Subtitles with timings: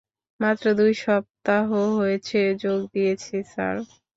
[0.39, 1.67] মাত্র দুই সপ্তাহ
[1.97, 3.75] হয়েছে যোগ দিয়েছি, স্যার।